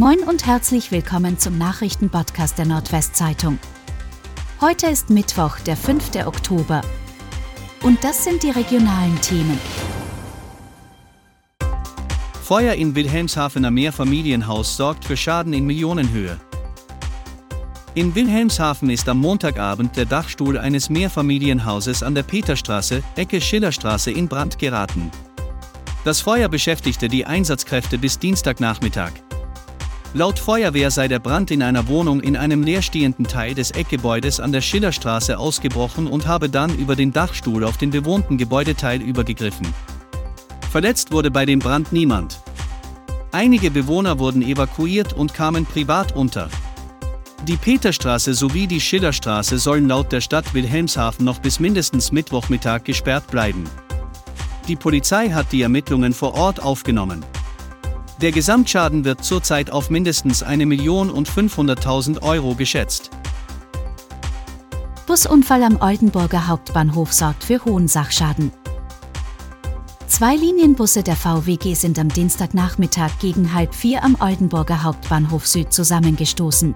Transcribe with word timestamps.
Moin 0.00 0.20
und 0.20 0.46
herzlich 0.46 0.92
willkommen 0.92 1.38
zum 1.38 1.58
Nachrichtenpodcast 1.58 2.56
der 2.56 2.64
Nordwestzeitung. 2.64 3.58
Heute 4.58 4.86
ist 4.86 5.10
Mittwoch, 5.10 5.58
der 5.58 5.76
5. 5.76 6.24
Oktober. 6.24 6.80
Und 7.82 8.02
das 8.02 8.24
sind 8.24 8.42
die 8.42 8.48
regionalen 8.48 9.20
Themen. 9.20 9.58
Feuer 12.42 12.72
in 12.72 12.94
Wilhelmshavener 12.94 13.70
Mehrfamilienhaus 13.70 14.74
sorgt 14.74 15.04
für 15.04 15.18
Schaden 15.18 15.52
in 15.52 15.66
Millionenhöhe. 15.66 16.40
In 17.94 18.14
Wilhelmshaven 18.14 18.88
ist 18.88 19.06
am 19.06 19.18
Montagabend 19.18 19.98
der 19.98 20.06
Dachstuhl 20.06 20.56
eines 20.56 20.88
Mehrfamilienhauses 20.88 22.02
an 22.02 22.14
der 22.14 22.22
Peterstraße, 22.22 23.02
Ecke 23.16 23.38
Schillerstraße 23.42 24.10
in 24.10 24.28
Brand 24.28 24.58
geraten. 24.58 25.10
Das 26.04 26.22
Feuer 26.22 26.48
beschäftigte 26.48 27.08
die 27.08 27.26
Einsatzkräfte 27.26 27.98
bis 27.98 28.18
Dienstagnachmittag. 28.18 29.12
Laut 30.12 30.40
Feuerwehr 30.40 30.90
sei 30.90 31.06
der 31.06 31.20
Brand 31.20 31.52
in 31.52 31.62
einer 31.62 31.86
Wohnung 31.86 32.20
in 32.20 32.36
einem 32.36 32.64
leerstehenden 32.64 33.28
Teil 33.28 33.54
des 33.54 33.70
Eckgebäudes 33.70 34.40
an 34.40 34.50
der 34.50 34.60
Schillerstraße 34.60 35.38
ausgebrochen 35.38 36.08
und 36.08 36.26
habe 36.26 36.48
dann 36.48 36.74
über 36.74 36.96
den 36.96 37.12
Dachstuhl 37.12 37.62
auf 37.62 37.76
den 37.76 37.90
bewohnten 37.90 38.36
Gebäudeteil 38.36 39.00
übergegriffen. 39.00 39.72
Verletzt 40.72 41.12
wurde 41.12 41.30
bei 41.30 41.46
dem 41.46 41.60
Brand 41.60 41.92
niemand. 41.92 42.40
Einige 43.30 43.70
Bewohner 43.70 44.18
wurden 44.18 44.42
evakuiert 44.42 45.12
und 45.12 45.32
kamen 45.32 45.64
privat 45.64 46.16
unter. 46.16 46.48
Die 47.46 47.56
Peterstraße 47.56 48.34
sowie 48.34 48.66
die 48.66 48.80
Schillerstraße 48.80 49.58
sollen 49.58 49.86
laut 49.86 50.10
der 50.10 50.20
Stadt 50.20 50.52
Wilhelmshaven 50.54 51.24
noch 51.24 51.38
bis 51.38 51.60
mindestens 51.60 52.10
Mittwochmittag 52.10 52.82
gesperrt 52.82 53.28
bleiben. 53.30 53.62
Die 54.66 54.76
Polizei 54.76 55.30
hat 55.30 55.52
die 55.52 55.62
Ermittlungen 55.62 56.12
vor 56.12 56.34
Ort 56.34 56.60
aufgenommen. 56.60 57.24
Der 58.20 58.32
Gesamtschaden 58.32 59.06
wird 59.06 59.24
zurzeit 59.24 59.70
auf 59.70 59.88
mindestens 59.88 60.42
1 60.42 60.66
Million 60.66 61.10
und 61.10 61.26
500.000 61.26 62.20
Euro 62.20 62.54
geschätzt. 62.54 63.10
Busunfall 65.06 65.62
am 65.62 65.80
Oldenburger 65.80 66.46
Hauptbahnhof 66.46 67.14
sorgt 67.14 67.44
für 67.44 67.64
hohen 67.64 67.88
Sachschaden. 67.88 68.52
Zwei 70.06 70.36
Linienbusse 70.36 71.02
der 71.02 71.16
VWG 71.16 71.72
sind 71.72 71.98
am 71.98 72.10
Dienstagnachmittag 72.10 73.10
gegen 73.20 73.54
halb 73.54 73.74
vier 73.74 74.04
am 74.04 74.16
Oldenburger 74.20 74.82
Hauptbahnhof 74.82 75.46
Süd 75.46 75.72
zusammengestoßen. 75.72 76.74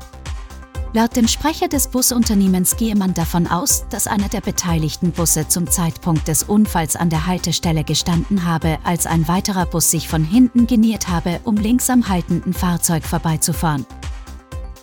Laut 0.97 1.17
dem 1.17 1.27
Sprecher 1.27 1.67
des 1.67 1.89
Busunternehmens 1.89 2.77
gehe 2.77 2.95
man 2.95 3.14
davon 3.14 3.48
aus, 3.48 3.84
dass 3.91 4.06
einer 4.06 4.28
der 4.28 4.41
beteiligten 4.41 5.11
Busse 5.11 5.48
zum 5.48 5.69
Zeitpunkt 5.69 6.28
des 6.28 6.45
Unfalls 6.45 6.95
an 6.95 7.11
der 7.11 7.27
Haltestelle 7.27 7.83
gestanden 7.83 8.45
habe, 8.45 8.78
als 8.84 9.05
ein 9.05 9.27
weiterer 9.27 9.67
Bus 9.67 9.91
sich 9.91 10.09
von 10.09 10.22
hinten 10.22 10.69
geniert 10.69 11.09
habe, 11.09 11.41
um 11.42 11.56
links 11.56 11.91
am 11.91 12.09
haltenden 12.09 12.53
Fahrzeug 12.53 13.03
vorbeizufahren. 13.03 13.84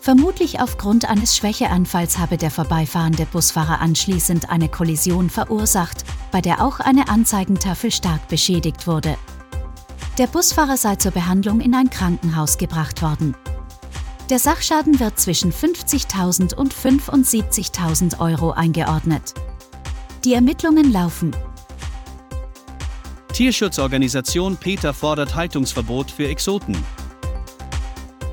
Vermutlich 0.02 0.60
aufgrund 0.60 1.10
eines 1.10 1.38
Schwächeanfalls 1.38 2.18
habe 2.18 2.36
der 2.36 2.52
vorbeifahrende 2.52 3.26
Busfahrer 3.26 3.80
anschließend 3.80 4.50
eine 4.50 4.68
Kollision 4.68 5.30
verursacht, 5.30 6.04
bei 6.34 6.42
der 6.42 6.62
auch 6.62 6.82
eine 6.82 7.08
Anzeigentafel 7.08 7.90
stark 7.90 8.28
beschädigt 8.28 8.86
wurde. 8.86 9.16
Der 10.18 10.28
Busfahrer 10.28 10.76
sei 10.76 10.98
zur 10.98 11.12
Behandlung 11.12 11.62
in 11.62 11.74
ein 11.74 11.90
Krankenhaus 11.90 12.58
gebracht 12.58 13.02
worden. 13.02 13.34
Der 14.32 14.40
Sachschaden 14.40 15.02
wird 15.02 15.20
zwischen 15.20 15.52
50.000 15.52 16.56
und 16.56 16.74
75.000 16.74 18.22
Euro 18.22 18.52
eingeordnet. 18.52 19.34
Die 20.24 20.34
Ermittlungen 20.34 20.94
laufen. 20.94 21.36
Tierschutzorganisation 23.34 24.56
Peter 24.56 24.94
fordert 24.94 25.36
Haltungsverbot 25.36 26.12
für 26.12 26.30
Exoten. 26.30 26.78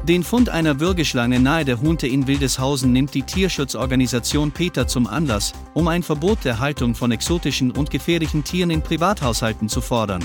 Den 0.05 0.23
Fund 0.23 0.51
einer 0.51 0.79
Würgeschlange 0.79 1.41
nahe 1.41 1.65
der 1.65 1.81
Hunte 1.81 2.07
in 2.07 2.29
Wildeshausen 2.29 2.93
nimmt 2.93 3.13
die 3.13 3.25
Tierschutzorganisation 3.25 4.53
Peter 4.53 4.87
zum 4.87 5.09
Anlass, 5.09 5.53
um 5.75 5.89
ein 5.89 6.05
Verbot 6.05 6.45
der 6.45 6.61
Haltung 6.61 6.95
von 6.95 7.11
exotischen 7.11 7.73
und 7.73 7.91
gefährlichen 7.91 8.45
Tieren 8.45 8.71
in 8.71 8.83
Privathaushalten 8.83 9.69
zu 9.69 9.81
fordern. 9.81 10.23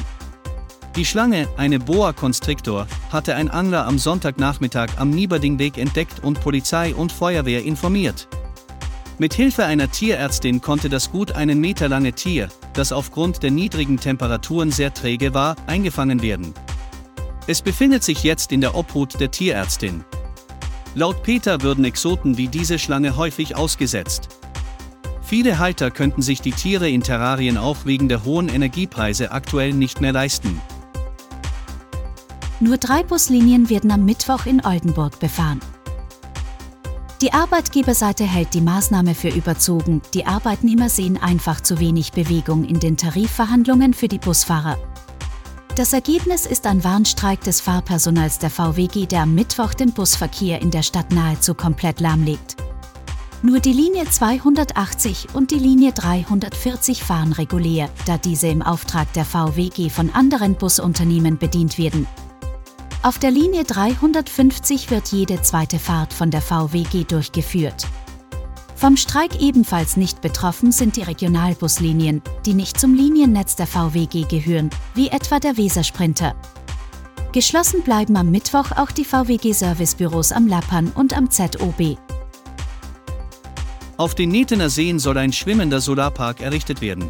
Die 0.96 1.06
Schlange, 1.06 1.48
eine 1.58 1.80
Boa 1.80 2.14
Constrictor, 2.14 2.86
hatte 3.12 3.34
ein 3.34 3.50
Angler 3.50 3.88
am 3.88 3.98
Sonntagnachmittag 3.98 4.90
am 4.98 5.10
Nieberdingweg 5.10 5.80
entdeckt 5.80 6.24
und 6.24 6.40
Polizei 6.40 6.94
und 6.94 7.12
Feuerwehr 7.12 7.64
informiert. 7.64 8.28
Mit 9.18 9.34
Hilfe 9.34 9.66
einer 9.66 9.90
Tierärztin 9.90 10.62
konnte 10.62 10.90
das 10.90 11.12
gut 11.12 11.32
einen 11.32 11.60
Meter 11.60 11.90
lange 11.90 12.14
Tier, 12.14 12.50
das 12.74 12.92
aufgrund 12.92 13.42
der 13.42 13.50
niedrigen 13.50 13.98
Temperaturen 13.98 14.72
sehr 14.72 14.94
träge 14.94 15.34
war, 15.34 15.56
eingefangen 15.66 16.22
werden. 16.22 16.54
Es 17.48 17.64
befindet 17.64 18.04
sich 18.04 18.24
jetzt 18.24 18.52
in 18.52 18.62
der 18.62 18.76
Obhut 18.76 19.20
der 19.20 19.32
Tierärztin. 19.32 20.04
Laut 20.94 21.24
Peter 21.24 21.64
würden 21.64 21.86
Exoten 21.86 22.38
wie 22.38 22.50
diese 22.50 22.78
Schlange 22.78 23.18
häufig 23.18 23.56
ausgesetzt. 23.56 24.30
Viele 25.24 25.58
Halter 25.58 25.90
könnten 25.90 26.22
sich 26.22 26.42
die 26.42 26.52
Tiere 26.52 26.88
in 26.88 27.02
Terrarien 27.02 27.58
auch 27.58 27.86
wegen 27.86 28.10
der 28.10 28.24
hohen 28.24 28.48
Energiepreise 28.48 29.32
aktuell 29.32 29.74
nicht 29.74 30.00
mehr 30.00 30.14
leisten. 30.14 30.62
Nur 32.64 32.78
drei 32.78 33.04
Buslinien 33.04 33.70
werden 33.70 33.92
am 33.92 34.06
Mittwoch 34.06 34.46
in 34.46 34.66
Oldenburg 34.66 35.20
befahren. 35.20 35.60
Die 37.22 37.34
Arbeitgeberseite 37.34 38.24
hält 38.24 38.54
die 38.54 38.62
Maßnahme 38.62 39.16
für 39.16 39.28
überzogen, 39.28 40.02
die 40.14 40.26
Arbeitnehmer 40.26 40.88
sehen 40.88 41.22
einfach 41.22 41.60
zu 41.60 41.82
wenig 41.82 42.14
Bewegung 42.14 42.64
in 42.64 42.80
den 42.80 42.96
Tarifverhandlungen 42.96 43.94
für 43.94 44.08
die 44.08 44.18
Busfahrer. 44.18 44.78
Das 45.76 45.92
Ergebnis 45.92 46.46
ist 46.46 46.66
ein 46.66 46.86
Warnstreik 46.86 47.42
des 47.42 47.60
Fahrpersonals 47.60 48.40
der 48.40 48.50
VWG, 48.50 49.08
der 49.08 49.24
am 49.24 49.36
Mittwoch 49.36 49.74
den 49.74 49.92
Busverkehr 49.92 50.62
in 50.62 50.72
der 50.72 50.84
Stadt 50.84 51.12
nahezu 51.12 51.56
komplett 51.56 52.00
lahmlegt. 52.00 52.56
Nur 53.42 53.60
die 53.60 53.74
Linie 53.74 54.06
280 54.10 55.28
und 55.34 55.52
die 55.52 55.60
Linie 55.60 55.92
340 55.92 57.04
fahren 57.04 57.34
regulär, 57.34 57.90
da 58.06 58.18
diese 58.18 58.48
im 58.48 58.62
Auftrag 58.62 59.12
der 59.12 59.26
VWG 59.26 59.90
von 59.90 60.10
anderen 60.12 60.56
Busunternehmen 60.56 61.38
bedient 61.38 61.78
werden. 61.78 62.08
Auf 63.04 63.20
der 63.20 63.32
Linie 63.32 63.66
350 63.66 64.90
wird 64.90 65.10
jede 65.10 65.42
zweite 65.42 65.78
Fahrt 65.78 66.14
von 66.14 66.32
der 66.32 66.42
VWG 66.42 67.04
durchgeführt. 67.04 67.86
Vom 68.78 68.96
Streik 68.96 69.42
ebenfalls 69.42 69.98
nicht 69.98 70.22
betroffen 70.22 70.72
sind 70.72 70.96
die 70.96 71.02
Regionalbuslinien, 71.02 72.22
die 72.46 72.54
nicht 72.54 72.80
zum 72.80 72.96
Liniennetz 72.96 73.58
der 73.58 73.68
VWG 73.68 74.26
gehören, 74.30 74.70
wie 74.96 75.10
etwa 75.10 75.42
der 75.42 75.58
Wesersprinter. 75.58 76.34
Geschlossen 77.34 77.82
bleiben 77.82 78.16
am 78.16 78.32
Mittwoch 78.32 78.72
auch 78.72 78.92
die 78.92 79.04
VWG-Servicebüros 79.04 80.32
am 80.32 80.48
Lappern 80.48 80.90
und 80.96 81.14
am 81.14 81.30
ZOB. 81.30 81.98
Auf 83.98 84.16
den 84.16 84.30
Netener 84.30 84.70
Seen 84.70 84.98
soll 84.98 85.18
ein 85.18 85.34
schwimmender 85.34 85.82
Solarpark 85.82 86.40
errichtet 86.40 86.80
werden. 86.80 87.10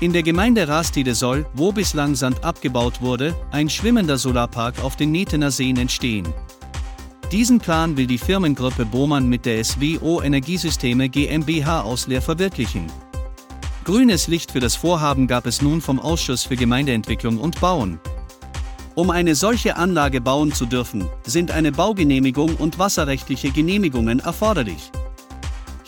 In 0.00 0.14
der 0.14 0.22
Gemeinde 0.22 0.66
Rastide 0.66 1.14
soll, 1.14 1.44
wo 1.52 1.72
bislang 1.72 2.14
Sand 2.14 2.42
abgebaut 2.42 3.02
wurde, 3.02 3.34
ein 3.50 3.68
schwimmender 3.68 4.16
Solarpark 4.16 4.82
auf 4.82 4.96
den 4.96 5.12
Netener 5.12 5.50
Seen 5.50 5.76
entstehen. 5.76 6.26
Diesen 7.30 7.58
Plan 7.58 7.98
will 7.98 8.06
die 8.06 8.16
Firmengruppe 8.16 8.86
Bohmann 8.86 9.28
mit 9.28 9.44
der 9.44 9.62
SWO 9.62 10.22
Energiesysteme 10.22 11.10
GmbH 11.10 11.82
aus 11.82 12.06
Leer 12.06 12.22
verwirklichen. 12.22 12.86
Grünes 13.84 14.26
Licht 14.26 14.52
für 14.52 14.60
das 14.60 14.74
Vorhaben 14.74 15.26
gab 15.26 15.44
es 15.44 15.60
nun 15.60 15.82
vom 15.82 16.00
Ausschuss 16.00 16.44
für 16.44 16.56
Gemeindeentwicklung 16.56 17.36
und 17.36 17.60
Bauen. 17.60 18.00
Um 18.94 19.10
eine 19.10 19.34
solche 19.34 19.76
Anlage 19.76 20.22
bauen 20.22 20.52
zu 20.52 20.64
dürfen, 20.64 21.10
sind 21.26 21.50
eine 21.50 21.72
Baugenehmigung 21.72 22.56
und 22.56 22.78
wasserrechtliche 22.78 23.50
Genehmigungen 23.50 24.20
erforderlich. 24.20 24.90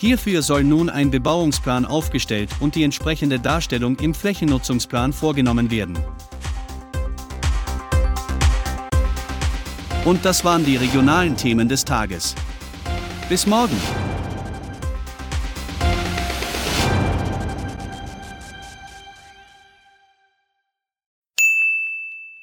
Hierfür 0.03 0.41
soll 0.41 0.65
nun 0.65 0.89
ein 0.89 1.11
Bebauungsplan 1.11 1.85
aufgestellt 1.85 2.49
und 2.59 2.75
die 2.75 2.83
entsprechende 2.83 3.39
Darstellung 3.39 3.95
im 3.99 4.13
Flächennutzungsplan 4.13 5.13
vorgenommen 5.13 5.71
werden. 5.71 5.97
Und 10.03 10.25
das 10.25 10.43
waren 10.43 10.65
die 10.65 10.75
regionalen 10.75 11.37
Themen 11.37 11.69
des 11.69 11.85
Tages. 11.85 12.35
Bis 13.29 13.47
morgen! 13.47 13.77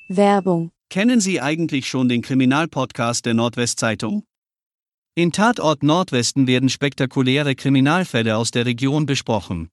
Werbung. 0.08 0.70
Kennen 0.88 1.20
Sie 1.20 1.43
eigentlich 1.43 1.87
schon 1.87 2.08
den 2.08 2.23
Kriminalpodcast 2.23 3.26
der 3.26 3.34
Nordwestzeitung? 3.34 4.25
In 5.16 5.32
Tatort 5.32 5.82
Nordwesten 5.82 6.46
werden 6.46 6.68
spektakuläre 6.68 7.56
Kriminalfälle 7.56 8.36
aus 8.36 8.52
der 8.52 8.64
Region 8.64 9.06
besprochen. 9.06 9.68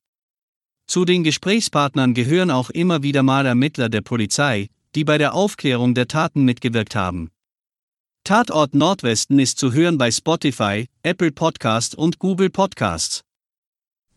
Zu 0.88 1.06
den 1.06 1.24
Gesprächspartnern 1.24 2.16
gehören 2.16 2.50
auch 2.50 2.72
immer 2.72 3.04
wieder 3.04 3.22
mal 3.22 3.46
Ermittler 3.46 3.90
der 3.90 4.02
Polizei, 4.02 4.70
die 4.96 5.04
bei 5.04 5.20
der 5.20 5.36
Aufklärung 5.36 5.94
der 5.94 6.08
Taten 6.08 6.44
mitgewirkt 6.44 6.96
haben. 6.96 7.30
Tatort 8.24 8.74
Nordwesten 8.74 9.38
ist 9.38 9.60
zu 9.60 9.74
hören 9.74 10.00
bei 10.00 10.10
Spotify, 10.10 10.88
Apple 11.04 11.32
Podcasts 11.32 11.94
und 11.94 12.18
Google 12.18 12.50
Podcasts. 12.50 13.22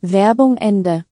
Werbung 0.00 0.56
Ende. 0.56 1.04